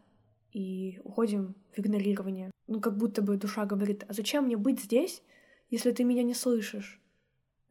и 0.53 1.01
уходим 1.03 1.53
в 1.75 1.79
игнорирование. 1.79 2.49
Ну, 2.67 2.79
как 2.79 2.95
будто 2.95 3.21
бы 3.21 3.35
душа 3.35 3.65
говорит, 3.65 4.05
а 4.07 4.13
зачем 4.13 4.45
мне 4.45 4.55
быть 4.55 4.79
здесь, 4.79 5.21
если 5.69 5.91
ты 5.91 6.05
меня 6.05 6.23
не 6.23 6.33
слышишь? 6.33 7.01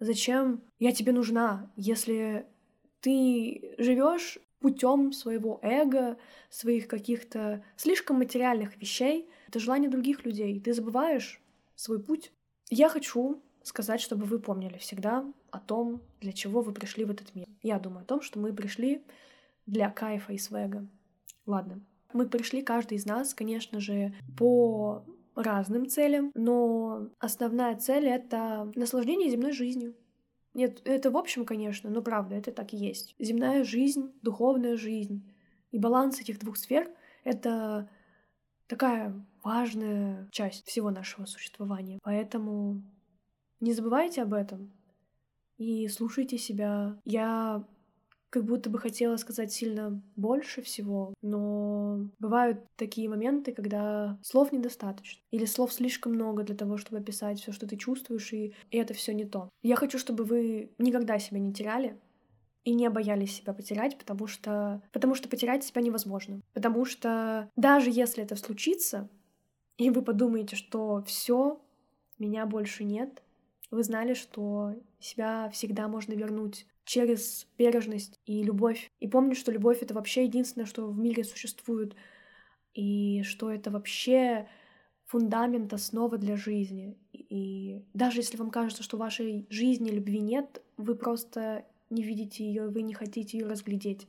Зачем 0.01 0.61
я 0.79 0.93
тебе 0.93 1.13
нужна, 1.13 1.73
если 1.77 2.47
ты 3.01 3.75
живешь 3.79 4.39
путем 4.61 5.13
своего 5.13 5.61
эго, 5.63 6.19
своих 6.51 6.89
каких-то 6.89 7.63
слишком 7.77 8.19
материальных 8.19 8.77
вещей, 8.79 9.29
это 9.49 9.61
желание 9.61 9.91
других 9.91 10.25
людей. 10.25 10.59
Ты 10.61 10.73
забываешь 10.73 11.41
свой 11.75 12.03
путь. 12.03 12.33
Я 12.71 12.89
хочу 12.89 13.43
сказать, 13.63 14.01
чтобы 14.01 14.25
вы 14.25 14.39
помнили 14.39 14.79
всегда 14.79 15.25
о 15.51 15.61
том, 15.61 16.01
для 16.21 16.33
чего 16.33 16.63
вы 16.63 16.73
пришли 16.73 17.05
в 17.05 17.11
этот 17.11 17.35
мир. 17.35 17.47
Я 17.63 17.79
думаю 17.79 18.03
о 18.03 18.07
том, 18.07 18.23
что 18.23 18.39
мы 18.39 18.53
пришли 18.53 19.03
для 19.67 19.91
кайфа 19.91 20.33
и 20.33 20.39
свега. 20.39 20.87
Ладно. 21.47 21.81
Мы 22.13 22.29
пришли, 22.29 22.63
каждый 22.63 22.97
из 22.97 23.07
нас, 23.07 23.35
конечно 23.35 23.81
же, 23.81 24.15
по 24.39 25.05
разным 25.35 25.89
целям, 25.89 26.33
но 26.35 27.09
основная 27.19 27.77
цель— 27.77 28.07
это 28.09 28.73
наслаждение 28.75 29.31
земной 29.31 29.53
жизнью. 29.53 29.95
Нет, 30.57 30.81
это 30.87 31.11
в 31.11 31.19
общем, 31.19 31.45
конечно, 31.45 31.91
но 31.91 32.01
правда, 32.01 32.35
это 32.35 32.51
так 32.51 32.73
и 32.73 32.79
есть. 32.79 33.15
Земная 33.19 33.63
жизнь, 33.63 34.15
духовная 34.23 34.79
жизнь 34.79 35.31
и 35.71 35.79
баланс 35.79 36.19
этих 36.19 36.39
двух 36.39 36.57
сфер— 36.57 36.91
это 37.25 37.91
такая 38.67 39.15
важная 39.45 40.27
часть 40.33 40.67
всего 40.67 40.91
нашего 40.91 41.27
существования. 41.27 41.99
Поэтому 42.03 42.83
не 43.61 43.75
забывайте 43.75 44.23
об 44.23 44.33
этом 44.33 44.73
и 45.59 45.89
слушайте 45.89 46.39
себя. 46.39 46.99
Я 47.05 47.63
как 48.37 48.45
будто 48.45 48.69
бы 48.69 48.79
хотела 48.79 49.17
сказать 49.17 49.51
сильно 49.51 49.99
больше 50.15 50.61
всего, 50.61 51.15
но 51.23 52.07
бывают 52.19 52.61
такие 52.77 53.09
моменты, 53.09 53.53
когда 53.53 54.19
слов 54.23 54.53
недостаточно, 54.53 55.23
или 55.31 55.47
слов 55.47 55.73
слишком 55.73 56.13
много 56.13 56.43
для 56.43 56.55
того, 56.55 56.77
чтобы 56.77 56.99
описать 56.99 57.41
все, 57.41 57.53
что 57.53 57.67
ты 57.67 57.79
чувствуешь, 57.79 58.31
и, 58.35 58.53
и 58.71 58.77
это 58.77 58.93
все 58.93 59.15
не 59.15 59.25
то. 59.25 59.49
Я 59.63 59.77
хочу, 59.77 59.99
чтобы 59.99 60.25
вы 60.25 60.71
никогда 60.77 61.19
себя 61.19 61.39
не 61.41 61.55
теряли, 61.55 61.99
и 62.63 62.75
не 62.75 62.91
боялись 62.91 63.37
себя 63.37 63.55
потерять, 63.55 63.97
потому 63.97 64.27
что, 64.27 64.83
потому 64.93 65.15
что 65.15 65.31
потерять 65.31 65.65
себя 65.65 65.81
невозможно. 65.81 66.43
Потому 66.53 66.85
что 66.85 67.49
даже 67.57 67.89
если 67.89 68.23
это 68.23 68.37
случится, 68.37 69.09
и 69.79 69.89
вы 69.89 70.03
подумаете, 70.03 70.57
что 70.57 71.03
все, 71.07 71.59
меня 72.19 72.45
больше 72.45 72.85
нет, 72.85 73.23
вы 73.71 73.83
знали, 73.83 74.13
что 74.13 74.75
себя 75.01 75.49
всегда 75.55 75.89
можно 75.89 76.13
вернуть 76.13 76.67
через 76.87 77.49
бережность 77.59 78.21
и 78.25 78.43
любовь. 78.43 78.91
И 79.01 79.09
помню, 79.09 79.35
что 79.35 79.53
любовь— 79.53 79.79
это 79.83 79.93
вообще 79.93 80.25
единственное, 80.25 80.67
что 80.67 80.87
в 80.87 80.97
мире 80.97 81.25
существует, 81.25 81.95
и 82.75 83.23
что 83.25 83.51
это 83.51 83.71
вообще 83.71 84.49
фундамент, 85.05 85.73
основа 85.73 86.17
для 86.17 86.37
жизни. 86.37 86.97
И 87.13 87.83
даже 87.93 88.21
если 88.21 88.37
вам 88.37 88.51
кажется, 88.51 88.83
что 88.83 88.97
в 88.97 89.01
вашей 89.01 89.47
жизни 89.51 89.91
любви 89.91 90.21
нет, 90.21 90.63
вы 90.77 90.95
просто 90.95 91.67
не 91.91 92.03
видите 92.03 92.45
ее, 92.45 92.69
вы 92.69 92.83
не 92.83 92.95
хотите 92.95 93.39
ее 93.39 93.47
разглядеть. 93.47 94.07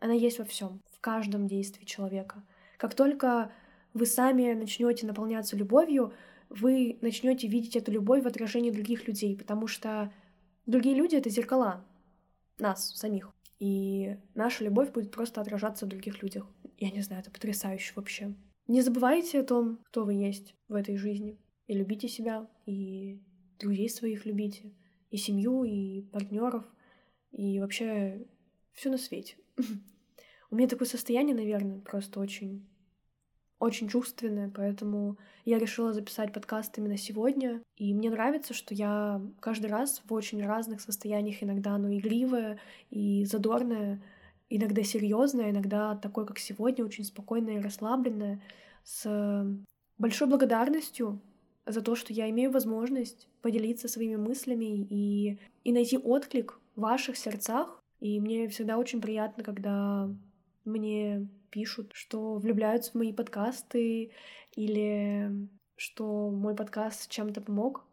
Она 0.00 0.12
есть 0.12 0.38
во 0.38 0.44
всем, 0.44 0.82
в 0.92 1.00
каждом 1.00 1.46
действии 1.46 1.84
человека. 1.84 2.42
Как 2.76 2.94
только 2.94 3.52
вы 3.94 4.06
сами 4.06 4.52
начнете 4.54 5.06
наполняться 5.06 5.56
любовью, 5.56 6.12
вы 6.48 6.98
начнете 7.02 7.46
видеть 7.46 7.76
эту 7.76 7.92
любовь 7.92 8.24
в 8.24 8.26
отражении 8.26 8.70
других 8.70 9.06
людей, 9.06 9.36
потому 9.36 9.68
что 9.68 10.12
другие 10.66 10.96
люди 10.96 11.14
это 11.14 11.30
зеркала 11.30 11.84
нас 12.60 12.94
самих. 12.96 13.32
И 13.58 14.16
наша 14.34 14.64
любовь 14.64 14.92
будет 14.92 15.10
просто 15.10 15.40
отражаться 15.40 15.86
в 15.86 15.88
других 15.88 16.22
людях. 16.22 16.46
Я 16.78 16.90
не 16.90 17.02
знаю, 17.02 17.22
это 17.22 17.30
потрясающе 17.30 17.92
вообще. 17.96 18.34
Не 18.66 18.82
забывайте 18.82 19.40
о 19.40 19.44
том, 19.44 19.78
кто 19.86 20.04
вы 20.04 20.14
есть 20.14 20.54
в 20.68 20.74
этой 20.74 20.96
жизни. 20.96 21.38
И 21.66 21.74
любите 21.74 22.08
себя, 22.08 22.48
и 22.66 23.20
друзей 23.58 23.88
своих 23.88 24.24
любите, 24.26 24.72
и 25.10 25.16
семью, 25.16 25.64
и 25.64 26.02
партнеров, 26.02 26.64
и 27.32 27.60
вообще 27.60 28.26
все 28.72 28.90
на 28.90 28.98
свете. 28.98 29.36
У 30.50 30.56
меня 30.56 30.68
такое 30.68 30.88
состояние, 30.88 31.36
наверное, 31.36 31.80
просто 31.80 32.18
очень 32.20 32.68
очень 33.60 33.88
чувственная, 33.88 34.50
поэтому 34.52 35.18
я 35.44 35.58
решила 35.58 35.92
записать 35.92 36.32
подкаст 36.32 36.76
именно 36.78 36.96
сегодня. 36.96 37.62
И 37.76 37.94
мне 37.94 38.10
нравится, 38.10 38.54
что 38.54 38.74
я 38.74 39.20
каждый 39.38 39.66
раз 39.66 40.02
в 40.04 40.12
очень 40.12 40.44
разных 40.44 40.80
состояниях, 40.80 41.42
иногда 41.42 41.72
оно 41.72 41.94
игривое 41.94 42.58
и 42.90 43.24
задорное, 43.26 44.02
иногда 44.48 44.82
серьезное, 44.82 45.50
иногда 45.50 45.94
такое, 45.94 46.24
как 46.24 46.38
сегодня, 46.38 46.84
очень 46.84 47.04
спокойное 47.04 47.58
и 47.58 47.62
расслабленное, 47.62 48.40
с 48.82 49.44
большой 49.98 50.26
благодарностью 50.26 51.20
за 51.66 51.82
то, 51.82 51.94
что 51.94 52.14
я 52.14 52.30
имею 52.30 52.50
возможность 52.50 53.28
поделиться 53.42 53.88
своими 53.88 54.16
мыслями 54.16 54.86
и, 54.88 55.38
и 55.64 55.72
найти 55.72 55.98
отклик 55.98 56.58
в 56.76 56.80
ваших 56.80 57.18
сердцах. 57.18 57.78
И 58.00 58.18
мне 58.18 58.48
всегда 58.48 58.78
очень 58.78 59.02
приятно, 59.02 59.44
когда 59.44 60.08
мне 60.64 61.28
пишут, 61.50 61.92
что 61.94 62.36
влюбляются 62.36 62.92
в 62.92 62.94
мои 62.94 63.12
подкасты 63.12 64.12
или 64.54 65.48
что 65.76 66.30
мой 66.30 66.54
подкаст 66.54 67.10
чем-то 67.10 67.40
помог. 67.40 67.84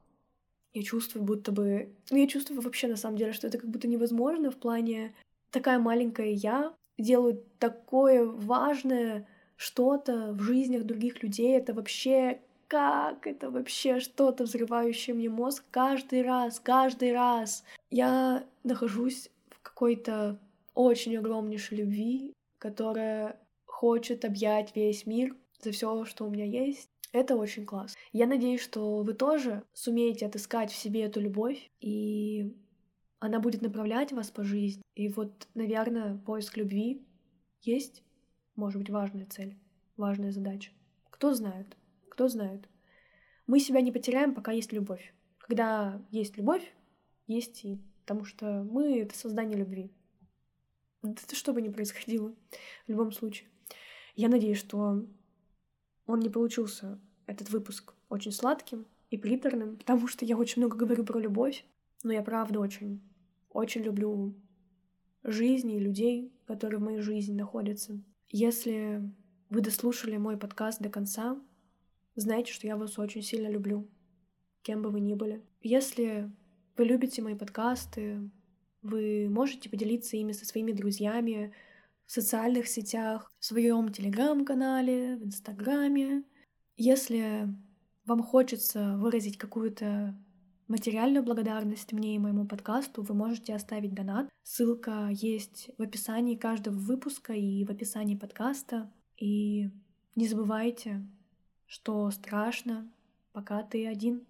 Я 0.73 0.83
чувствую, 0.83 1.23
будто 1.23 1.51
бы... 1.51 1.95
Ну, 2.11 2.17
я 2.17 2.27
чувствую 2.27 2.61
вообще, 2.61 2.87
на 2.87 2.97
самом 2.97 3.17
деле, 3.17 3.33
что 3.33 3.47
это 3.47 3.57
как 3.57 3.69
будто 3.69 3.87
невозможно 3.87 4.51
в 4.51 4.57
плане 4.57 5.13
такая 5.51 5.79
маленькая 5.79 6.31
я 6.31 6.73
делаю 6.97 7.43
такое 7.59 8.25
важное 8.25 9.27
что-то 9.55 10.33
в 10.33 10.41
жизнях 10.41 10.83
других 10.83 11.23
людей. 11.23 11.57
Это 11.57 11.73
вообще 11.73 12.41
как 12.67 13.25
это 13.25 13.49
вообще 13.49 13.99
что-то 13.99 14.43
взрывающее 14.43 15.15
мне 15.15 15.29
мозг 15.29 15.63
каждый 15.71 16.21
раз, 16.21 16.59
каждый 16.59 17.13
раз. 17.13 17.63
Я 17.89 18.43
нахожусь 18.63 19.29
в 19.49 19.61
какой-то 19.61 20.37
очень 20.75 21.17
огромнейшей 21.17 21.77
любви, 21.77 22.33
которая 22.59 23.39
хочет 23.77 24.25
объять 24.25 24.75
весь 24.75 25.05
мир 25.05 25.35
за 25.61 25.71
все, 25.71 26.03
что 26.03 26.25
у 26.25 26.31
меня 26.31 26.45
есть. 26.45 26.89
Это 27.11 27.35
очень 27.35 27.63
классно. 27.63 27.95
Я 28.11 28.25
надеюсь, 28.25 28.59
что 28.59 29.03
вы 29.03 29.13
тоже 29.13 29.63
сумеете 29.71 30.25
отыскать 30.25 30.71
в 30.71 30.75
себе 30.75 31.03
эту 31.03 31.19
любовь, 31.21 31.69
и 31.79 32.57
она 33.19 33.39
будет 33.39 33.61
направлять 33.61 34.11
вас 34.13 34.31
по 34.31 34.43
жизни. 34.43 34.81
И 34.95 35.09
вот, 35.09 35.47
наверное, 35.53 36.17
поиск 36.17 36.57
любви 36.57 37.05
есть, 37.61 38.03
может 38.55 38.79
быть, 38.79 38.89
важная 38.89 39.27
цель, 39.27 39.55
важная 39.95 40.31
задача. 40.31 40.71
Кто 41.11 41.35
знает, 41.35 41.77
кто 42.09 42.29
знает. 42.29 42.67
Мы 43.45 43.59
себя 43.59 43.81
не 43.81 43.91
потеряем, 43.91 44.33
пока 44.33 44.53
есть 44.53 44.73
любовь. 44.73 45.13
Когда 45.37 46.01
есть 46.09 46.35
любовь, 46.35 46.73
есть 47.27 47.63
и 47.63 47.79
потому 48.01 48.25
что 48.25 48.63
мы— 48.63 48.99
это 49.01 49.15
создание 49.15 49.55
любви. 49.55 49.91
Это 51.03 51.35
что 51.35 51.53
бы 51.53 51.61
ни 51.61 51.69
происходило 51.69 52.33
в 52.87 52.89
любом 52.89 53.11
случае. 53.11 53.47
Я 54.17 54.29
надеюсь, 54.29 54.57
что 54.57 55.05
он 56.07 56.19
не 56.19 56.29
получился, 56.29 56.99
этот 57.27 57.51
выпуск, 57.51 57.93
очень 58.09 58.31
сладким 58.31 58.87
и 59.11 59.17
приторным, 59.17 59.77
потому 59.77 60.07
что 60.07 60.25
я 60.25 60.35
очень 60.35 60.61
много 60.61 60.75
говорю 60.75 61.05
про 61.05 61.19
любовь, 61.19 61.63
но 62.03 62.11
я 62.11 62.23
правда 62.23 62.59
очень, 62.59 62.99
очень 63.51 63.83
люблю 63.83 64.33
жизнь 65.23 65.71
и 65.71 65.79
людей, 65.79 66.33
которые 66.47 66.79
в 66.79 66.83
моей 66.83 67.01
жизни 67.01 67.35
находятся. 67.35 68.01
Если 68.29 69.03
вы 69.51 69.61
дослушали 69.61 70.17
мой 70.17 70.35
подкаст 70.35 70.81
до 70.81 70.89
конца, 70.89 71.39
знайте, 72.15 72.51
что 72.51 72.65
я 72.65 72.75
вас 72.75 72.97
очень 72.97 73.21
сильно 73.21 73.49
люблю, 73.49 73.87
кем 74.63 74.81
бы 74.81 74.89
вы 74.89 74.99
ни 74.99 75.13
были. 75.13 75.43
Если 75.61 76.31
вы 76.75 76.85
любите 76.85 77.21
мои 77.21 77.35
подкасты, 77.35 78.31
вы 78.81 79.27
можете 79.29 79.69
поделиться 79.69 80.17
ими 80.17 80.31
со 80.31 80.45
своими 80.45 80.71
друзьями, 80.71 81.53
в 82.07 82.11
социальных 82.11 82.67
сетях, 82.67 83.31
в 83.37 83.45
своем 83.45 83.91
телеграм-канале, 83.91 85.17
в 85.17 85.25
инстаграме. 85.25 86.23
Если 86.77 87.53
вам 88.05 88.23
хочется 88.23 88.95
выразить 88.97 89.37
какую-то 89.37 90.17
материальную 90.69 91.23
благодарность 91.23 91.91
мне 91.91 92.15
и 92.15 92.19
моему 92.19 92.47
подкасту, 92.47 93.03
вы 93.03 93.13
можете 93.13 93.53
оставить 93.53 93.93
донат. 93.93 94.29
Ссылка 94.41 95.09
есть 95.11 95.69
в 95.77 95.81
описании 95.81 96.35
каждого 96.35 96.75
выпуска 96.75 97.33
и 97.33 97.65
в 97.65 97.71
описании 97.71 98.15
подкаста. 98.15 98.89
И 99.17 99.69
не 100.15 100.27
забывайте, 100.27 101.05
что 101.65 102.09
страшно, 102.11 102.89
пока 103.33 103.63
ты 103.63 103.85
один. 103.85 104.25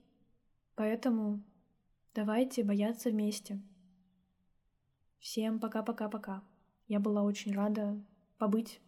Поэтому 0.76 1.44
давайте 2.16 2.64
бояться 2.64 3.12
вместе. 3.12 3.62
Всем 5.20 5.60
пока-пока-пока. 5.60 6.44
Я 6.88 7.00
была 7.00 7.24
очень 7.24 7.54
рада 7.54 8.02
побыть 8.38 8.80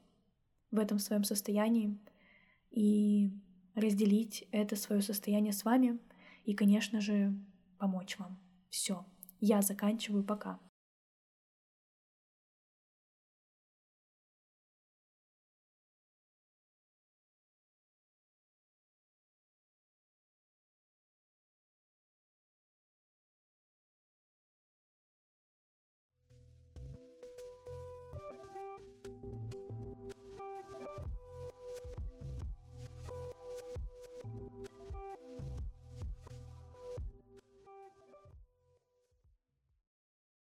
в 0.71 0.79
этом 0.79 0.99
своем 0.99 1.23
состоянии 1.23 1.97
и 2.71 3.31
разделить 3.75 4.47
это 4.51 4.75
свое 4.75 5.01
состояние 5.01 5.53
с 5.53 5.65
вами 5.65 5.99
и, 6.45 6.53
конечно 6.53 7.01
же, 7.01 7.33
помочь 7.77 8.17
вам. 8.17 8.39
Все, 8.69 9.05
я 9.39 9.61
заканчиваю, 9.61 10.23
пока. 10.23 10.59